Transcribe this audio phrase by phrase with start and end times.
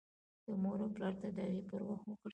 [0.45, 2.29] د مور او پلار تداوي پر وخت وکړئ.